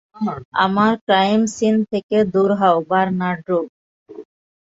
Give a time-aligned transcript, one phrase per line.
[0.63, 3.59] আমার crime scene থেকে দূর হও, বার্নার্ডো।